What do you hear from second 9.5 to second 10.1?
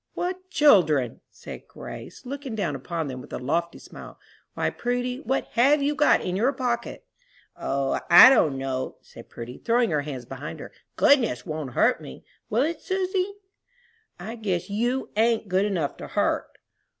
throwing her